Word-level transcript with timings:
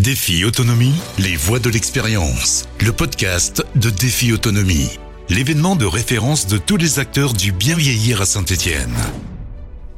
Défi 0.00 0.44
Autonomie, 0.46 0.94
les 1.18 1.36
voix 1.36 1.58
de 1.58 1.68
l'expérience. 1.68 2.66
Le 2.80 2.90
podcast 2.90 3.62
de 3.74 3.90
Défi 3.90 4.32
Autonomie. 4.32 4.98
L'événement 5.28 5.76
de 5.76 5.84
référence 5.84 6.46
de 6.46 6.56
tous 6.56 6.78
les 6.78 6.98
acteurs 6.98 7.34
du 7.34 7.52
bien 7.52 7.76
vieillir 7.76 8.22
à 8.22 8.24
Saint-Étienne. 8.24 8.96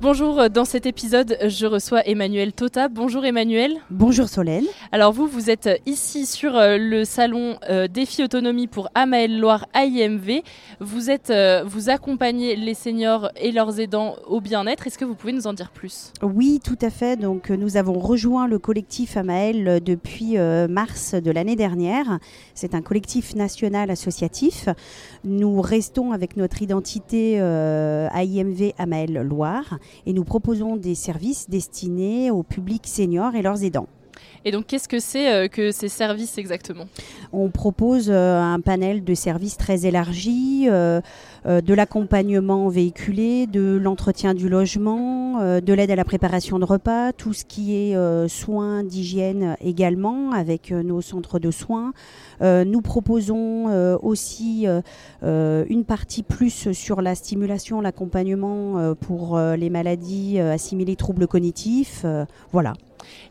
Bonjour, 0.03 0.51
dans 0.51 0.65
cet 0.65 0.85
épisode, 0.87 1.39
je 1.47 1.65
reçois 1.65 2.05
Emmanuel 2.09 2.53
Tota. 2.53 2.89
Bonjour 2.89 3.25
Emmanuel. 3.25 3.77
Bonjour 3.89 4.29
Solène. 4.29 4.65
Alors 4.91 5.13
vous, 5.13 5.29
vous 5.29 5.49
êtes 5.49 5.81
ici 5.87 6.27
sur 6.27 6.57
euh, 6.57 6.77
le 6.77 7.05
salon 7.05 7.57
euh, 7.71 7.87
Défi 7.87 8.25
Autonomie 8.25 8.67
pour 8.67 8.89
Amael 8.97 9.39
Loire 9.39 9.69
AIMV. 9.75 10.43
Vous, 10.81 11.09
êtes, 11.09 11.31
euh, 11.31 11.63
vous 11.65 11.89
accompagnez 11.89 12.57
les 12.57 12.75
seniors 12.75 13.31
et 13.37 13.53
leurs 13.53 13.79
aidants 13.79 14.17
au 14.27 14.41
bien-être. 14.41 14.89
Est-ce 14.89 14.99
que 14.99 15.05
vous 15.05 15.15
pouvez 15.15 15.33
nous 15.33 15.47
en 15.47 15.53
dire 15.53 15.71
plus? 15.71 16.13
Oui, 16.21 16.59
tout 16.65 16.79
à 16.83 16.91
fait. 16.91 17.17
Donc 17.17 17.51
nous 17.51 17.77
avons 17.77 18.01
rejoint 18.01 18.49
le 18.49 18.59
collectif 18.59 19.17
Amael 19.17 19.81
depuis 19.85 20.37
mars 20.69 21.15
de 21.15 21.31
l'année 21.31 21.55
dernière. 21.55 22.19
C'est 22.55 22.75
un 22.75 22.83
collectif 22.83 23.37
national 23.37 23.89
associatif. 23.89 24.69
Nous 25.23 25.61
restons 25.61 26.11
avec 26.11 26.37
notre 26.37 26.61
identité 26.61 27.35
AIMV 27.37 28.73
Amael 28.79 29.13
Loire 29.23 29.79
et 30.07 30.13
nous 30.13 30.25
proposons 30.25 30.77
des 30.77 30.95
services 30.95 31.49
destinés 31.49 32.31
au 32.31 32.43
public 32.43 32.87
senior 32.87 33.35
et 33.35 33.43
leurs 33.43 33.65
aidants. 33.65 33.89
Et 34.45 34.51
donc, 34.51 34.67
qu'est-ce 34.67 34.89
que 34.89 34.99
c'est 34.99 35.33
euh, 35.33 35.49
que 35.49 35.71
ces 35.71 35.89
services 35.89 36.37
exactement? 36.37 36.87
On 37.33 37.51
propose 37.51 38.11
euh, 38.11 38.41
un 38.41 38.61
panel 38.61 39.05
de 39.05 39.15
services 39.15 39.57
très 39.57 39.87
élargi, 39.87 40.67
euh, 40.69 41.01
de 41.45 41.75
l'accompagnement 41.75 42.69
véhiculé, 42.69 43.47
de 43.47 43.79
l'entretien 43.81 44.35
du 44.35 44.49
logement, 44.49 45.61
de 45.61 45.73
l'aide 45.73 45.91
à 45.91 45.97
la 45.97 46.05
préparation 46.05 46.61
de 46.61 46.65
repas, 46.65 47.13
tout 47.13 47.33
ce 47.33 47.45
qui 47.45 47.75
est 47.75 48.29
soins 48.29 48.85
d'hygiène 48.85 49.57
également 49.61 50.31
avec 50.31 50.71
nos 50.71 51.01
centres 51.01 51.41
de 51.41 51.51
soins. 51.51 51.93
nous 52.41 52.81
proposons 52.81 53.97
aussi 54.01 54.69
une 55.23 55.85
partie 55.85 56.23
plus 56.23 56.71
sur 56.73 57.03
la 57.03 57.17
stimulation, 57.17 57.81
l'accompagnement 57.81 58.95
pour 58.95 59.37
les 59.37 59.69
maladies 59.69 60.39
assimilées 60.39 60.95
troubles 60.95 61.27
cognitifs. 61.27 62.07
voilà. 62.53 62.75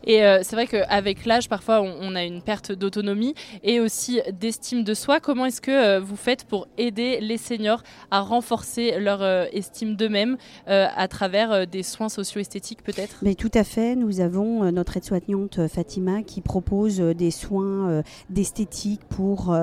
Et 0.04 0.24
euh, 0.24 0.40
c'est 0.42 0.56
vrai 0.56 0.66
qu'avec 0.66 0.86
l'âge, 1.26 1.48
parfois, 1.48 1.82
on, 1.82 2.14
a 2.14 2.24
une 2.24 2.42
perte 2.42 2.72
d'autonomie 2.72 3.34
et 3.62 3.80
aussi 3.80 4.20
d'estime 4.32 4.84
de 4.84 4.94
soi. 4.94 5.20
Comment 5.20 5.46
est-ce 5.46 5.60
que 5.60 5.70
euh, 5.70 6.00
vous 6.00 6.16
faites 6.16 6.44
pour 6.44 6.68
aider 6.78 7.20
les 7.20 7.38
seniors 7.38 7.82
à 8.10 8.20
renforcer 8.20 8.98
leur 8.98 9.22
euh, 9.22 9.46
estime 9.52 9.96
d'eux-mêmes 9.96 10.36
à 10.66 11.08
travers 11.08 11.66
des 11.66 11.82
soins 11.82 12.08
socio-esthétiques 12.08 12.82
peut-être? 12.82 13.16
Mais 13.22 13.34
tout 13.34 13.50
à 13.54 13.64
fait. 13.64 13.96
Nous 13.96 14.20
avons 14.20 14.70
notre 14.72 14.96
aide-soignante 14.96 15.66
Fatima 15.68 16.22
qui 16.22 16.40
propose 16.40 16.98
des 16.98 17.30
soins 17.30 18.02
d'esthétique 18.30 19.00
pour, 19.08 19.56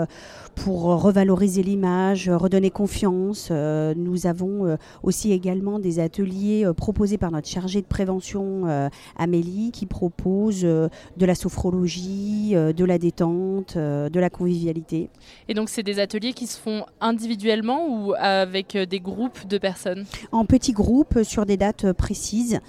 pour 0.55 0.81
revaloriser 1.01 1.63
l'image, 1.63 2.29
redonner 2.29 2.69
confiance. 2.69 3.51
nous 3.51 4.27
avons 4.27 4.77
aussi 5.03 5.31
également 5.31 5.79
des 5.79 5.99
ateliers 5.99 6.67
proposés 6.75 7.17
par 7.17 7.31
notre 7.31 7.47
chargée 7.47 7.81
de 7.81 7.87
prévention 7.87 8.89
Amélie 9.17 9.71
qui 9.71 9.85
propose 9.85 10.61
euh, 10.63 10.89
de 11.17 11.25
la 11.25 11.28
sophrologie, 11.35 12.51
euh, 12.53 12.73
de 12.73 12.85
la 12.85 12.97
détente, 12.97 13.75
euh, 13.75 14.09
de 14.09 14.19
la 14.19 14.29
convivialité. 14.29 15.09
Et 15.47 15.53
donc 15.53 15.69
c'est 15.69 15.83
des 15.83 15.99
ateliers 15.99 16.33
qui 16.33 16.47
se 16.47 16.59
font 16.59 16.85
individuellement 17.01 17.87
ou 17.87 18.13
avec 18.17 18.77
des 18.77 18.99
groupes 18.99 19.47
de 19.47 19.57
personnes? 19.57 20.05
En 20.31 20.45
petits 20.45 20.73
groupes 20.73 21.23
sur 21.23 21.45
des 21.45 21.57
dates 21.57 21.91
précises 21.93 22.59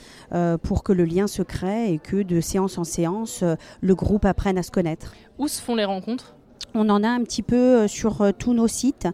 pour 0.62 0.83
que 0.83 0.92
le 0.92 1.05
lien 1.05 1.27
se 1.27 1.42
crée 1.42 1.92
et 1.92 1.98
que 1.98 2.22
de 2.22 2.41
séance 2.41 2.78
en 2.78 2.84
séance, 2.84 3.44
le 3.81 3.94
groupe 3.94 4.25
apprenne 4.25 4.58
à 4.58 4.62
se 4.62 4.70
connaître. 4.70 5.14
Où 5.38 5.48
se 5.48 5.61
font 5.61 5.75
les 5.75 5.84
rencontres? 5.84 6.34
On 6.74 6.88
en 6.88 7.02
a 7.02 7.08
un 7.08 7.22
petit 7.22 7.42
peu 7.42 7.88
sur 7.88 8.32
tous 8.38 8.54
nos 8.54 8.68
sites. 8.68 9.08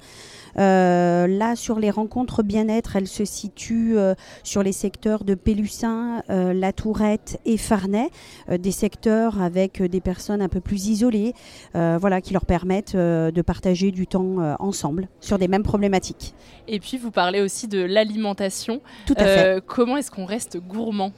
Euh, 0.59 1.27
là, 1.27 1.57
sur 1.57 1.79
les 1.79 1.91
rencontres 1.91 2.43
bien-être, 2.43 2.97
elles 2.97 3.09
se 3.09 3.25
situent 3.25 3.99
euh, 3.99 4.15
sur 4.43 4.63
les 4.63 4.73
secteurs 4.73 5.25
de 5.25 5.35
Pélussin, 5.35 6.23
euh, 6.31 6.53
La 6.53 6.73
Tourette 6.73 7.41
et 7.45 7.57
Farnay, 7.57 8.09
des 8.51 8.71
secteurs 8.71 9.43
avec 9.43 9.83
des 9.83 10.01
personnes 10.01 10.43
un 10.43 10.49
peu 10.49 10.61
plus 10.61 10.89
isolées, 10.89 11.35
voilà, 11.75 12.21
qui 12.21 12.33
leur 12.33 12.47
permettent 12.47 12.97
de 12.97 13.43
partager 13.43 13.91
du 13.91 14.07
temps 14.07 14.37
ensemble 14.59 15.09
sur 15.21 15.39
des 15.39 15.49
mêmes 15.49 15.63
problématiques. 15.63 16.35
Et 16.69 16.81
puis, 16.81 16.97
vous 16.97 17.11
parlez 17.11 17.41
aussi 17.41 17.69
de 17.69 17.83
l'alimentation. 17.83 18.81
Tout 19.07 19.15
à 19.17 19.25
fait. 19.25 19.65
Comment 19.67 19.97
est-ce 19.97 20.11
qu'on 20.11 20.25
reste 20.25 20.59
gourmand? 20.59 21.13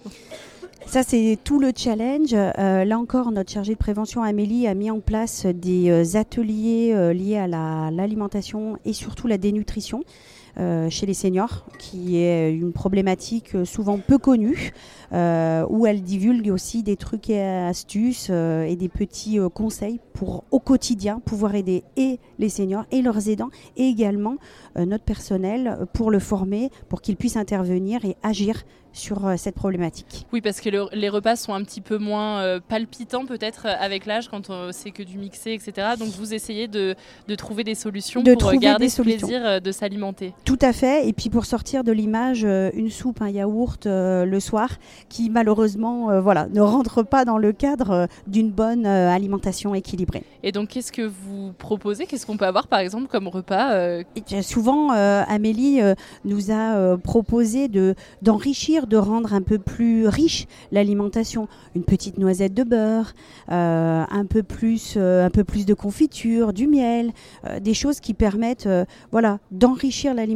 Ça, 0.87 1.03
c'est 1.03 1.39
tout 1.45 1.59
le 1.59 1.73
challenge. 1.77 2.33
Euh, 2.33 2.85
là 2.85 2.99
encore, 2.99 3.31
notre 3.31 3.53
chargée 3.53 3.75
de 3.75 3.79
prévention, 3.79 4.23
Amélie, 4.23 4.67
a 4.67 4.75
mis 4.75 4.91
en 4.91 5.01
place 5.01 5.45
des 5.45 5.91
euh, 5.91 6.19
ateliers 6.19 6.93
euh, 6.95 7.13
liés 7.13 7.37
à 7.37 7.47
l'alimentation 7.91 8.79
et 8.85 8.93
surtout 8.93 9.27
la 9.27 9.37
dénutrition. 9.37 10.03
Chez 10.57 11.07
les 11.07 11.15
seniors, 11.15 11.67
qui 11.79 12.19
est 12.19 12.53
une 12.53 12.73
problématique 12.73 13.57
souvent 13.65 13.99
peu 13.99 14.19
connue, 14.19 14.73
où 15.13 15.87
elle 15.87 16.03
divulgue 16.03 16.51
aussi 16.51 16.83
des 16.83 16.97
trucs 16.97 17.31
et 17.31 17.43
astuces 17.43 18.31
et 18.31 18.77
des 18.77 18.89
petits 18.89 19.39
conseils 19.55 20.01
pour 20.13 20.45
au 20.51 20.59
quotidien 20.59 21.21
pouvoir 21.25 21.55
aider 21.55 21.85
et 21.97 22.19
les 22.39 22.49
seniors 22.49 22.85
et 22.91 23.03
leurs 23.03 23.29
aidants 23.29 23.51
et 23.77 23.89
également 23.89 24.37
notre 24.77 25.05
personnel 25.05 25.87
pour 25.93 26.11
le 26.11 26.19
former, 26.19 26.71
pour 26.89 27.01
qu'il 27.01 27.17
puisse 27.17 27.37
intervenir 27.37 28.05
et 28.05 28.17
agir 28.23 28.65
sur 28.93 29.27
euh, 29.27 29.35
cette 29.37 29.55
problématique. 29.55 30.27
Oui, 30.33 30.41
parce 30.41 30.61
que 30.61 30.69
les 30.95 31.09
repas 31.09 31.37
sont 31.37 31.55
un 31.55 31.63
petit 31.63 31.81
peu 31.81 31.99
moins 31.99 32.41
euh, 32.41 32.61
palpitants 32.61 33.27
peut-être 33.27 33.67
euh, 33.67 33.75
avec 33.79 34.07
l'âge 34.07 34.29
quand 34.29 34.51
c'est 34.73 34.91
que 34.91 35.03
du 35.03 35.19
mixé, 35.19 35.53
etc. 35.53 35.89
Donc 35.99 36.09
vous 36.09 36.35
essayez 36.35 36.69
de, 36.69 36.95
de 37.29 37.35
trouver 37.35 37.65
des 37.65 37.75
solutions 37.75 38.23
pour 38.23 38.53
garder 38.55 38.89
ce 38.89 39.03
plaisir 39.03 39.61
de 39.61 39.73
s'alimenter. 39.73 40.35
Tout 40.45 40.59
à 40.61 40.73
fait. 40.73 41.09
Et 41.09 41.13
puis 41.13 41.29
pour 41.31 41.45
sortir 41.45 41.85
de 41.85 41.93
l'image, 41.93 42.43
une 42.43 42.91
soupe, 42.91 43.21
un 43.23 43.29
yaourt 43.29 43.87
le 43.87 44.41
soir, 44.41 44.71
qui 45.09 45.31
malheureusement 45.31 46.21
voilà, 46.21 46.49
ne 46.49 46.61
rentre 46.61 47.03
pas 47.03 47.25
dans 47.25 47.39
le 47.39 47.53
cadre 47.53 48.09
d'une 48.27 48.51
bonne 48.51 48.87
alimentation 48.87 49.75
équilibrée. 49.75 50.25
Et 50.43 50.53
donc 50.53 50.69
qu'est-ce 50.69 50.93
que 50.93 51.03
vous 51.03 51.53
proposez? 51.59 52.07
Qu'est-ce 52.07 52.27
qu'on 52.27 52.37
peut 52.37 52.47
avoir 52.47 52.67
par 52.67 52.79
exemple 52.79 53.09
comme 53.09 53.29
repas 53.29 54.03
Souvent, 54.43 54.91
Amélie 54.91 55.81
nous 56.25 56.51
a 56.51 56.97
proposé 56.97 57.69
d'enrichir 58.23 58.87
de 58.87 58.97
rendre 58.97 59.35
un 59.35 59.43
peu 59.43 59.59
plus 59.59 60.09
riche 60.09 60.47
l'alimentation. 60.73 61.49
Une 61.75 61.85
petite 61.85 62.19
noisette 62.19 62.55
de 62.55 62.65
beurre, 62.65 63.13
euh, 63.51 64.05
un, 64.09 64.25
peu 64.27 64.43
plus, 64.43 64.95
euh, 64.97 65.27
un 65.27 65.31
peu 65.31 65.45
plus 65.45 65.67
de 65.67 65.75
confiture, 65.75 66.53
du 66.53 66.67
miel, 66.67 67.13
euh, 67.47 67.61
des 67.61 67.75
choses 67.75 68.01
qui 68.01 68.15
permettent 68.15 68.69
voilà, 69.11 69.39
d'enrichir 69.51 70.15
l'alimentation 70.15 70.28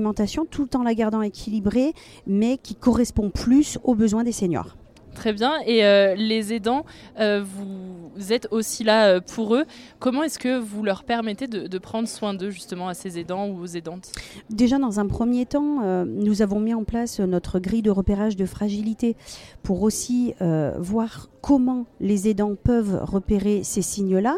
tout 0.50 0.76
en 0.76 0.82
la 0.82 0.94
gardant 0.94 1.22
équilibrée, 1.22 1.92
mais 2.26 2.58
qui 2.58 2.74
correspond 2.74 3.30
plus 3.30 3.78
aux 3.84 3.94
besoins 3.94 4.24
des 4.24 4.32
seniors. 4.32 4.76
Très 5.14 5.32
bien. 5.32 5.54
Et 5.66 5.82
les 6.16 6.52
aidants, 6.54 6.84
vous 7.18 8.01
êtes 8.30 8.48
aussi 8.50 8.84
là 8.84 9.20
pour 9.20 9.54
eux. 9.54 9.64
Comment 9.98 10.22
est-ce 10.22 10.38
que 10.38 10.58
vous 10.58 10.82
leur 10.82 11.04
permettez 11.04 11.46
de, 11.46 11.78
prendre 11.78 12.08
soin 12.08 12.34
d'eux, 12.34 12.50
justement, 12.50 12.88
à 12.88 12.94
ces 12.94 13.18
aidants 13.18 13.48
ou 13.48 13.60
aux 13.60 13.66
aidantes? 13.66 14.12
Déjà, 14.50 14.78
dans 14.78 15.00
un 15.00 15.06
premier 15.06 15.46
temps, 15.46 16.04
nous 16.04 16.42
avons 16.42 16.60
mis 16.60 16.74
en 16.74 16.84
place 16.84 17.20
notre 17.20 17.58
grille 17.58 17.82
de 17.82 17.90
repérage 17.90 18.36
de 18.36 18.46
fragilité 18.46 19.16
pour 19.62 19.82
aussi 19.82 20.34
voir 20.78 21.28
comment 21.40 21.86
les 22.00 22.28
aidants 22.28 22.54
peuvent 22.54 23.00
repérer 23.02 23.64
ces 23.64 23.82
signes-là. 23.82 24.36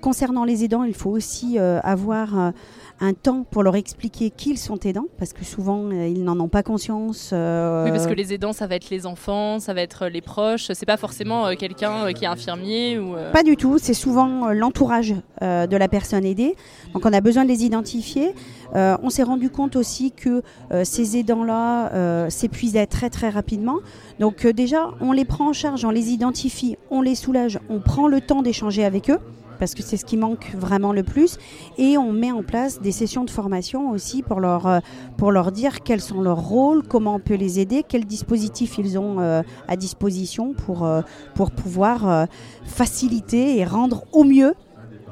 concernant 0.00 0.44
les 0.44 0.64
aidants, 0.64 0.84
il 0.84 0.94
faut 0.94 1.10
aussi 1.10 1.58
avoir 1.58 2.52
un 3.00 3.12
temps 3.12 3.44
pour 3.50 3.62
leur 3.62 3.76
expliquer 3.76 4.30
qu'ils 4.30 4.58
sont 4.58 4.78
aidants, 4.80 5.06
parce 5.18 5.32
que 5.32 5.44
souvent 5.44 5.90
euh, 5.90 6.06
ils 6.06 6.22
n'en 6.22 6.38
ont 6.38 6.48
pas 6.48 6.62
conscience. 6.62 7.30
Euh, 7.32 7.84
oui, 7.84 7.90
parce 7.90 8.06
que 8.06 8.12
les 8.12 8.32
aidants, 8.32 8.52
ça 8.52 8.66
va 8.66 8.76
être 8.76 8.90
les 8.90 9.06
enfants, 9.06 9.58
ça 9.58 9.74
va 9.74 9.82
être 9.82 10.06
les 10.06 10.20
proches, 10.20 10.70
c'est 10.72 10.86
pas 10.86 10.96
forcément 10.96 11.46
euh, 11.46 11.54
quelqu'un 11.54 12.12
qui 12.12 12.24
est 12.24 12.28
infirmier 12.28 12.83
ou. 12.98 13.14
Pas 13.32 13.42
du 13.42 13.56
tout, 13.56 13.78
c'est 13.78 13.94
souvent 13.94 14.50
l'entourage 14.52 15.14
de 15.40 15.76
la 15.76 15.88
personne 15.88 16.24
aidée. 16.24 16.56
Donc 16.92 17.04
on 17.06 17.12
a 17.12 17.20
besoin 17.20 17.44
de 17.44 17.48
les 17.48 17.64
identifier. 17.64 18.34
on 18.74 19.10
s'est 19.10 19.22
rendu 19.22 19.50
compte 19.50 19.76
aussi 19.76 20.12
que 20.12 20.42
ces 20.84 21.16
aidants-là 21.16 22.28
s'épuisaient 22.30 22.86
très 22.86 23.10
très 23.10 23.30
rapidement. 23.30 23.78
Donc 24.20 24.46
déjà, 24.46 24.90
on 25.00 25.12
les 25.12 25.24
prend 25.24 25.48
en 25.48 25.52
charge, 25.52 25.84
on 25.84 25.90
les 25.90 26.10
identifie, 26.10 26.76
on 26.90 27.02
les 27.02 27.14
soulage, 27.14 27.58
on 27.68 27.80
prend 27.80 28.08
le 28.08 28.20
temps 28.20 28.42
d'échanger 28.42 28.84
avec 28.84 29.10
eux 29.10 29.18
parce 29.58 29.74
que 29.74 29.82
c'est 29.82 29.96
ce 29.96 30.04
qui 30.04 30.16
manque 30.16 30.52
vraiment 30.56 30.92
le 30.92 31.02
plus. 31.02 31.38
Et 31.78 31.98
on 31.98 32.12
met 32.12 32.32
en 32.32 32.42
place 32.42 32.80
des 32.80 32.92
sessions 32.92 33.24
de 33.24 33.30
formation 33.30 33.90
aussi 33.90 34.22
pour 34.22 34.40
leur, 34.40 34.66
euh, 34.66 34.78
pour 35.16 35.32
leur 35.32 35.52
dire 35.52 35.82
quels 35.82 36.00
sont 36.00 36.20
leurs 36.20 36.40
rôles, 36.40 36.82
comment 36.82 37.16
on 37.16 37.20
peut 37.20 37.34
les 37.34 37.60
aider, 37.60 37.84
quels 37.86 38.04
dispositifs 38.04 38.78
ils 38.78 38.98
ont 38.98 39.20
euh, 39.20 39.42
à 39.68 39.76
disposition 39.76 40.54
pour, 40.54 40.84
euh, 40.84 41.02
pour 41.34 41.50
pouvoir 41.50 42.26
faciliter 42.64 43.58
et 43.58 43.64
rendre 43.64 44.04
au 44.12 44.24
mieux 44.24 44.54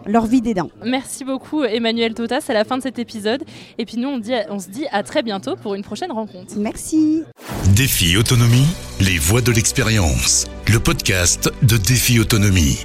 leur 0.06 0.26
vie 0.26 0.40
d'aidant. 0.40 0.70
Merci 0.84 1.24
beaucoup 1.24 1.62
Emmanuel 1.64 2.14
Tota, 2.14 2.40
c'est 2.40 2.54
la 2.54 2.64
fin 2.64 2.76
de 2.76 2.82
cet 2.82 2.98
épisode. 2.98 3.44
Et 3.78 3.84
puis 3.84 3.98
nous 3.98 4.08
on, 4.08 4.18
dit, 4.18 4.32
on 4.48 4.58
se 4.58 4.68
dit 4.68 4.86
à 4.90 5.02
très 5.02 5.22
bientôt 5.22 5.56
pour 5.56 5.74
une 5.74 5.82
prochaine 5.82 6.12
rencontre. 6.12 6.54
Merci. 6.56 7.22
Défi 7.74 8.16
Autonomie, 8.16 8.66
les 9.00 9.18
voix 9.18 9.40
de 9.40 9.52
l'expérience. 9.52 10.46
Le 10.68 10.78
podcast 10.78 11.50
de 11.62 11.76
Défi 11.76 12.18
Autonomie. 12.18 12.84